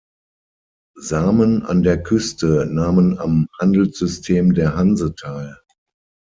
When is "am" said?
3.19-3.47